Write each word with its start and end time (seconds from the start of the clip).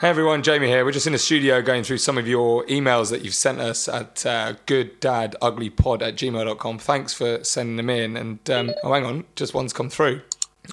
Hey 0.00 0.08
everyone, 0.08 0.42
Jamie 0.42 0.66
here. 0.66 0.82
We're 0.86 0.92
just 0.92 1.06
in 1.06 1.12
the 1.12 1.18
studio 1.18 1.60
going 1.60 1.84
through 1.84 1.98
some 1.98 2.16
of 2.16 2.26
your 2.26 2.64
emails 2.66 3.10
that 3.10 3.22
you've 3.22 3.34
sent 3.34 3.60
us 3.60 3.86
at 3.86 4.24
uh, 4.24 4.54
gooddaduglypod 4.66 6.00
at 6.00 6.14
gmail.com. 6.16 6.78
Thanks 6.78 7.12
for 7.12 7.44
sending 7.44 7.76
them 7.76 7.90
in. 7.90 8.16
And 8.16 8.50
um, 8.50 8.72
oh, 8.82 8.94
hang 8.94 9.04
on, 9.04 9.24
just 9.36 9.52
one's 9.52 9.74
come 9.74 9.90
through. 9.90 10.22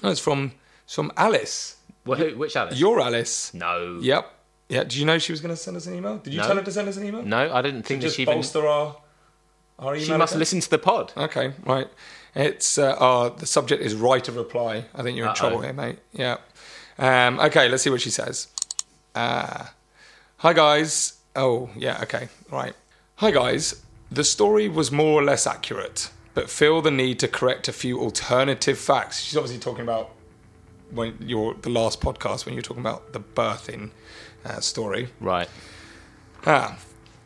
Oh, 0.02 0.08
it's 0.10 0.20
from, 0.20 0.52
it's 0.84 0.94
from 0.94 1.12
Alice. 1.18 1.76
Well, 2.06 2.18
who, 2.18 2.38
which 2.38 2.56
Alice? 2.56 2.78
Your 2.80 3.00
Alice. 3.00 3.52
no. 3.52 3.98
Yep. 4.00 4.32
Yeah. 4.70 4.84
Did 4.84 4.94
you 4.96 5.04
know 5.04 5.18
she 5.18 5.32
was 5.32 5.42
going 5.42 5.54
to 5.54 5.60
send 5.60 5.76
us 5.76 5.86
an 5.86 5.94
email? 5.94 6.18
Did 6.18 6.32
you 6.32 6.40
No. 6.40 6.46
tell 6.46 6.56
her 6.56 6.62
to 6.62 6.72
send 6.72 6.88
us 6.88 6.96
an 6.96 7.04
email? 7.04 7.22
No, 7.22 7.52
I 7.52 7.60
didn't 7.60 7.82
think 7.82 8.00
that 8.00 8.06
Just 8.06 8.16
she 8.16 8.22
even. 8.22 8.34
bolster 8.36 8.66
our, 8.66 8.96
our 9.78 9.94
email. 9.94 10.06
She 10.06 10.12
must 10.16 10.32
account? 10.32 10.38
listen 10.38 10.60
to 10.60 10.70
the 10.70 10.78
pod. 10.78 11.12
Okay, 11.18 11.52
right. 11.66 11.88
It's 12.34 12.78
uh, 12.78 12.96
oh, 12.98 13.28
the 13.30 13.46
subject 13.46 13.82
is 13.82 13.94
right 13.94 14.26
of 14.26 14.36
reply. 14.36 14.86
I 14.94 15.02
think 15.02 15.16
you're 15.18 15.26
in 15.26 15.30
Uh-oh. 15.32 15.34
trouble 15.34 15.60
here, 15.60 15.72
mate. 15.74 15.98
Yeah. 16.12 16.38
Um, 16.98 17.38
okay, 17.40 17.68
let's 17.68 17.82
see 17.82 17.90
what 17.90 18.00
she 18.00 18.10
says. 18.10 18.48
Uh, 19.14 19.66
hi 20.38 20.52
guys. 20.52 21.18
Oh 21.34 21.70
yeah. 21.76 22.00
Okay. 22.02 22.28
Right. 22.50 22.74
Hi 23.16 23.30
guys. 23.30 23.82
The 24.10 24.24
story 24.24 24.68
was 24.68 24.90
more 24.90 25.20
or 25.20 25.24
less 25.24 25.46
accurate, 25.46 26.10
but 26.34 26.48
feel 26.48 26.80
the 26.80 26.90
need 26.90 27.18
to 27.20 27.28
correct 27.28 27.68
a 27.68 27.72
few 27.72 28.00
alternative 28.00 28.78
facts. 28.78 29.22
She's 29.22 29.36
obviously 29.36 29.60
talking 29.60 29.82
about 29.82 30.10
when 30.90 31.16
your 31.20 31.54
the 31.54 31.70
last 31.70 32.00
podcast 32.00 32.46
when 32.46 32.54
you're 32.54 32.62
talking 32.62 32.82
about 32.82 33.12
the 33.12 33.20
birthing 33.20 33.90
uh, 34.44 34.60
story. 34.60 35.08
Right. 35.20 35.48
Ah. 36.46 36.78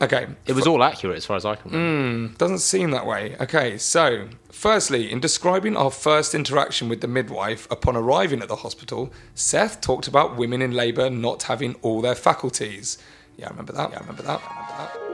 Okay. 0.02 0.26
It 0.46 0.54
was 0.54 0.66
all 0.66 0.82
accurate 0.82 1.16
as 1.16 1.24
far 1.24 1.36
as 1.36 1.44
I 1.44 1.54
can 1.54 1.70
remember. 1.70 2.28
Hmm, 2.28 2.34
doesn't 2.34 2.58
seem 2.58 2.90
that 2.90 3.06
way. 3.06 3.36
Okay, 3.40 3.78
so 3.78 4.28
firstly, 4.50 5.10
in 5.10 5.20
describing 5.20 5.76
our 5.76 5.92
first 5.92 6.34
interaction 6.34 6.88
with 6.88 7.00
the 7.00 7.08
midwife 7.08 7.70
upon 7.70 7.96
arriving 7.96 8.42
at 8.42 8.48
the 8.48 8.56
hospital, 8.56 9.12
Seth 9.34 9.80
talked 9.80 10.08
about 10.08 10.36
women 10.36 10.60
in 10.60 10.72
labour 10.72 11.08
not 11.08 11.44
having 11.44 11.76
all 11.82 12.00
their 12.00 12.16
faculties. 12.16 12.98
Yeah, 13.36 13.46
I 13.46 13.50
remember 13.50 13.72
that. 13.74 13.90
Yeah, 13.90 13.98
I 13.98 14.00
remember 14.00 14.22
that. 14.22 14.42
I 14.44 14.54
remember 14.54 14.76
that. 14.78 15.12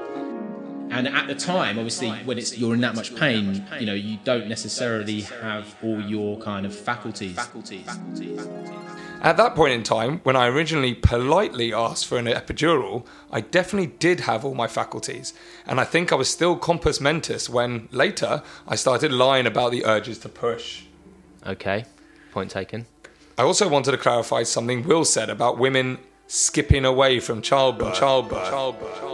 And 0.90 1.06
at 1.06 1.26
the 1.26 1.34
time, 1.34 1.76
obviously, 1.76 2.10
when 2.10 2.38
it's 2.38 2.56
you're 2.56 2.72
in 2.72 2.80
that 2.80 2.94
much 2.94 3.14
pain, 3.14 3.66
you 3.78 3.84
know, 3.84 3.94
you 3.94 4.18
don't 4.24 4.48
necessarily 4.48 5.20
have 5.20 5.76
all 5.82 6.00
your 6.00 6.38
kind 6.38 6.64
of 6.64 6.74
faculties. 6.74 7.38
At 9.20 9.36
that 9.36 9.56
point 9.56 9.72
in 9.72 9.82
time, 9.82 10.20
when 10.22 10.36
I 10.36 10.46
originally 10.46 10.94
politely 10.94 11.74
asked 11.74 12.06
for 12.06 12.18
an 12.18 12.26
epidural, 12.26 13.04
I 13.32 13.40
definitely 13.40 13.92
did 13.98 14.20
have 14.20 14.44
all 14.44 14.54
my 14.54 14.68
faculties. 14.68 15.34
And 15.66 15.80
I 15.80 15.84
think 15.84 16.12
I 16.12 16.14
was 16.14 16.30
still 16.30 16.56
compos 16.56 17.00
mentis 17.00 17.50
when 17.50 17.88
later 17.90 18.42
I 18.68 18.76
started 18.76 19.10
lying 19.10 19.46
about 19.46 19.72
the 19.72 19.84
urges 19.84 20.18
to 20.20 20.28
push. 20.28 20.84
Okay. 21.44 21.84
Point 22.30 22.50
taken. 22.52 22.86
I 23.36 23.42
also 23.42 23.68
wanted 23.68 23.90
to 23.92 23.98
clarify 23.98 24.44
something 24.44 24.84
Will 24.84 25.04
said 25.04 25.30
about 25.30 25.58
women 25.58 25.98
skipping 26.28 26.84
away 26.84 27.18
from 27.18 27.42
childbirth. 27.42 27.94
Childbirth. 27.94 28.50
Childbirth. 28.50 29.07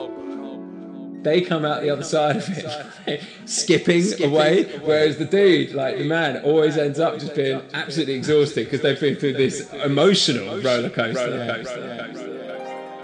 They 1.25 1.41
come 1.41 1.65
out 1.65 1.83
the 1.83 1.91
other 1.91 2.05
side 2.05 2.37
of 2.37 2.49
it 2.49 2.65
like, 3.07 3.23
skipping, 3.47 4.05
away, 4.23 4.65
whereas 4.81 5.17
the 5.17 5.25
dude, 5.25 5.73
like 5.73 5.99
the 5.99 6.05
man, 6.05 6.43
always 6.45 6.77
ends 6.77 7.01
up 7.01 7.19
just 7.19 7.35
being 7.35 7.61
absolutely 7.73 8.15
exhausted 8.15 8.65
because 8.65 8.83
they've 8.83 9.01
been 9.01 9.17
through 9.17 9.33
this 9.33 9.73
emotional 9.73 10.61
roller 10.61 10.91
coaster. 10.91 11.63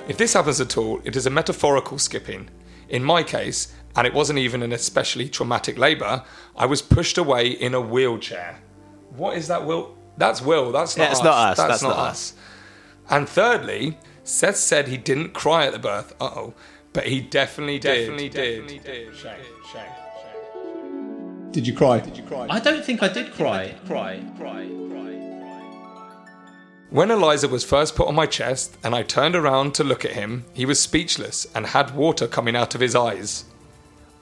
If 0.08 0.18
this 0.18 0.34
happens 0.34 0.60
at 0.60 0.76
all, 0.76 1.00
it 1.04 1.16
is 1.16 1.26
a 1.26 1.30
metaphorical 1.30 1.98
skipping. 1.98 2.50
In 2.88 3.04
my 3.04 3.22
case, 3.22 3.72
and 3.96 4.06
it 4.06 4.14
wasn't 4.14 4.38
even 4.38 4.62
an 4.62 4.72
especially 4.72 5.28
traumatic 5.28 5.78
labour, 5.78 6.24
I 6.56 6.66
was 6.66 6.82
pushed 6.82 7.18
away 7.18 7.48
in 7.48 7.74
a 7.74 7.80
wheelchair. 7.80 8.58
What 9.16 9.36
is 9.36 9.48
that, 9.48 9.64
Will? 9.64 9.96
That's 10.16 10.42
Will. 10.42 10.72
That's 10.72 10.96
not 10.96 11.04
Yeah, 11.04 11.10
it's 11.10 11.20
us. 11.20 11.24
not 11.24 11.34
us. 11.34 11.56
That's, 11.56 11.68
That's 11.70 11.82
not, 11.82 11.88
not 11.96 11.98
us. 12.10 12.34
And 13.08 13.28
thirdly, 13.28 13.98
Seth 14.24 14.56
said 14.56 14.88
he 14.88 14.96
didn't 14.96 15.32
cry 15.32 15.66
at 15.66 15.72
the 15.72 15.78
birth. 15.78 16.14
Uh 16.20 16.30
oh. 16.34 16.54
But 16.92 17.06
he 17.06 17.20
definitely 17.20 17.78
did. 17.78 18.06
Definitely 18.06 18.28
did. 18.30 18.68
Shame, 19.14 19.14
shame, 19.14 19.36
shame. 19.72 21.52
Did 21.52 21.66
you 21.66 21.74
cry? 21.74 22.00
Did 22.00 22.16
you 22.16 22.22
cry? 22.24 22.46
I 22.50 22.60
don't 22.60 22.84
think 22.84 23.02
I 23.02 23.08
did 23.08 23.32
cry. 23.32 23.74
cry. 23.86 24.22
Cry, 24.36 24.66
cry, 24.90 25.14
When 26.90 27.10
Eliza 27.10 27.48
was 27.48 27.64
first 27.64 27.94
put 27.94 28.08
on 28.08 28.14
my 28.14 28.26
chest 28.26 28.76
and 28.82 28.94
I 28.94 29.02
turned 29.02 29.36
around 29.36 29.74
to 29.74 29.84
look 29.84 30.04
at 30.04 30.12
him, 30.12 30.44
he 30.52 30.66
was 30.66 30.80
speechless 30.80 31.46
and 31.54 31.66
had 31.66 31.94
water 31.94 32.26
coming 32.26 32.56
out 32.56 32.74
of 32.74 32.80
his 32.80 32.94
eyes. 32.96 33.44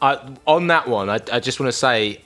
I, 0.01 0.37
on 0.47 0.69
that 0.69 0.89
one, 0.89 1.11
I, 1.11 1.21
I 1.33 1.41
just 1.41 1.59
want 1.59 1.69
to 1.73 1.77
say 1.77 2.23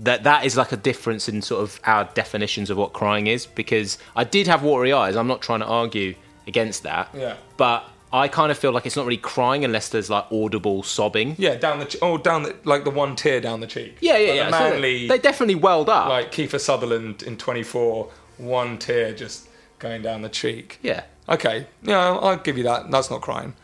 that 0.00 0.24
that 0.24 0.44
is 0.44 0.56
like 0.56 0.72
a 0.72 0.76
difference 0.76 1.28
in 1.28 1.42
sort 1.42 1.62
of 1.62 1.80
our 1.84 2.04
definitions 2.14 2.70
of 2.70 2.76
what 2.76 2.92
crying 2.92 3.26
is 3.28 3.46
because 3.46 3.98
I 4.14 4.24
did 4.24 4.46
have 4.46 4.62
watery 4.62 4.92
eyes. 4.92 5.16
I'm 5.16 5.28
not 5.28 5.42
trying 5.42 5.60
to 5.60 5.66
argue 5.66 6.14
against 6.46 6.82
that. 6.82 7.08
Yeah. 7.14 7.36
But 7.56 7.88
I 8.12 8.28
kind 8.28 8.50
of 8.52 8.58
feel 8.58 8.72
like 8.72 8.86
it's 8.86 8.96
not 8.96 9.04
really 9.04 9.16
crying 9.16 9.64
unless 9.64 9.88
there's 9.88 10.08
like 10.08 10.26
audible 10.30 10.82
sobbing. 10.82 11.34
Yeah, 11.38 11.56
down 11.56 11.80
the 11.80 11.98
oh, 12.02 12.18
down 12.18 12.44
the 12.44 12.56
like 12.64 12.84
the 12.84 12.90
one 12.90 13.16
tear 13.16 13.40
down 13.40 13.60
the 13.60 13.66
cheek. 13.66 13.96
Yeah, 14.00 14.16
yeah, 14.16 14.28
Like 14.28 14.36
yeah. 14.36 14.70
The 14.70 15.08
So 15.08 15.08
they 15.08 15.18
definitely 15.18 15.56
welled 15.56 15.88
up. 15.88 16.08
like 16.08 16.32
Kiefer 16.32 16.60
Sutherland 16.60 17.22
in 17.22 17.36
24, 17.36 18.08
one 18.38 18.78
tear 18.78 19.12
just 19.12 19.48
going 19.78 20.02
down 20.02 20.22
the 20.22 20.28
cheek. 20.28 20.78
yeah. 20.82 21.02
Okay, 21.28 21.66
yeah, 21.82 21.98
I'll, 21.98 22.20
I'll 22.24 22.36
give 22.36 22.56
you 22.56 22.62
that. 22.64 22.88
That's 22.92 23.10
not 23.10 23.20
crying. 23.20 23.54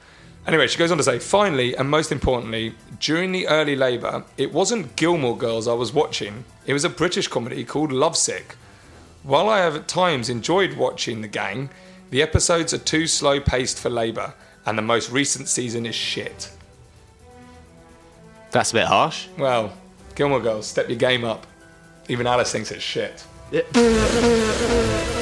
Anyway, 0.49 0.67
she 0.67 0.77
goes 0.77 0.91
on 0.91 0.97
to 0.99 1.05
say, 1.05 1.21
finally, 1.21 1.77
and 1.77 1.89
most 1.89 2.11
importantly, 2.11 2.75
during 2.99 3.31
the 3.31 3.47
early 3.47 3.77
labour, 3.77 4.25
it 4.37 4.53
wasn't 4.53 4.97
Gilmore 4.97 5.39
Girls 5.39 5.69
I 5.69 5.73
was 5.75 5.93
watching. 5.93 6.45
It 6.67 6.73
was 6.73 6.85
a 6.85 6.89
British 6.89 7.29
comedy 7.29 7.65
called 7.65 7.93
Lovesick. 7.93 8.57
While 9.23 9.49
I 9.49 9.59
have 9.59 9.77
at 9.77 9.87
times 9.87 10.29
enjoyed 10.29 10.75
watching 10.77 11.21
The 11.21 11.29
Gang, 11.29 11.71
the 12.13 12.21
episodes 12.21 12.75
are 12.75 12.79
too 12.79 13.07
slow 13.07 13.41
paced 13.41 13.79
for 13.81 13.89
labour, 13.89 14.35
and 14.67 14.77
the 14.77 14.83
most 14.83 15.11
recent 15.11 15.49
season 15.49 15.87
is 15.87 15.95
shit. 15.95 16.51
That's 18.51 18.71
a 18.71 18.75
bit 18.75 18.87
harsh. 18.87 19.29
Well, 19.39 19.73
Gilmore 20.15 20.41
Girls, 20.41 20.67
step 20.67 20.91
your 20.91 20.99
game 20.99 21.25
up. 21.25 21.47
Even 22.09 22.27
Alice 22.27 22.53
thinks 22.53 22.71
it's 22.71 22.83
shit. 22.83 23.25